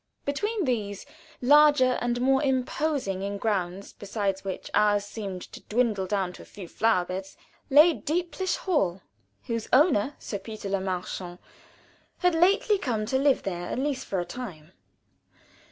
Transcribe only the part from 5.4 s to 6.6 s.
to dwindle down to a